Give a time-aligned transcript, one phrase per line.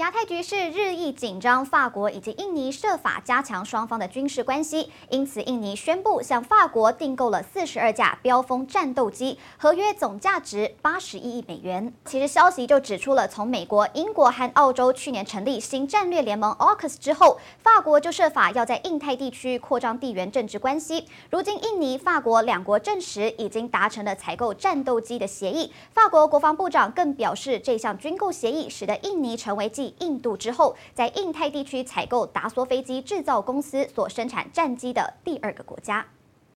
[0.00, 11.92] 亚太局势日益紧张，法国以及印尼设法加强双方的军事关系，因此印尼宣布向法国订购了四十二架飙风战斗机，合约总价值八十一亿美元。
[12.06, 21.04] 其实消息就指出了，从美国、英国和澳洲去年成立新战略联盟 AUKUS 之后，法国就设法要在印太地区扩张地缘政治关系。
[21.28, 36.06] 如今，印尼、法国两国证实已经达成了采购战斗机的协议，法国国防部长更表示，这项军购协议使得印尼成为继印度之后，在印太地区采购达索飞机制造公司所生产战机的第二个国家。